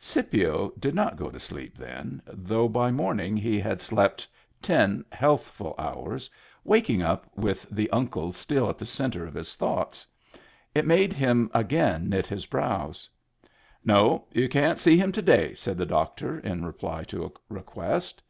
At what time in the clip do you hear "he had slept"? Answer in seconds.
3.36-4.26